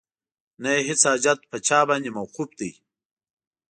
[0.61, 2.71] نه یې هیڅ حاجت په چا باندې موقوف دی